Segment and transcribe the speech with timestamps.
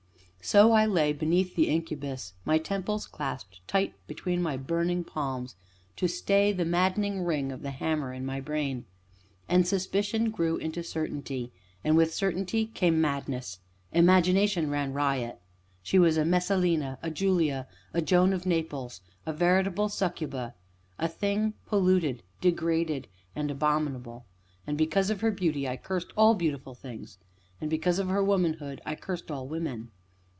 [0.43, 5.55] So I lay beneath the incubus, my temples clasped tight between my burning palms
[5.97, 8.85] to stay the maddening ring of the hammer in my brain.
[9.47, 11.51] And suspicion grew into certainty,
[11.83, 13.59] and with certainty came madness;
[13.93, 15.39] imagination ran riot:
[15.83, 20.55] she was a Messalina a Julia a Joan of Naples a veritable Succuba
[20.97, 24.25] a thing polluted, degraded, and abominable;
[24.65, 27.19] and, because of her beauty, I cursed all beautiful things,
[27.61, 29.91] and because of her womanhood, I cursed all women.